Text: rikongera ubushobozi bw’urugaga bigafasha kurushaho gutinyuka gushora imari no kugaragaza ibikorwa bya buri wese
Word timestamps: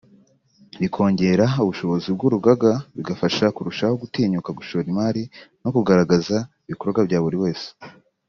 rikongera 0.81 1.45
ubushobozi 1.63 2.07
bw’urugaga 2.15 2.71
bigafasha 2.95 3.45
kurushaho 3.55 3.93
gutinyuka 4.01 4.49
gushora 4.57 4.85
imari 4.93 5.23
no 5.63 5.69
kugaragaza 5.75 6.37
ibikorwa 6.67 6.99
bya 7.07 7.19
buri 7.25 7.37
wese 7.43 7.67